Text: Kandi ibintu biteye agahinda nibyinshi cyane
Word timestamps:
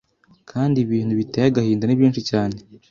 Kandi 0.49 0.77
ibintu 0.81 1.13
biteye 1.19 1.47
agahinda 1.49 1.83
nibyinshi 1.85 2.21
cyane 2.29 2.57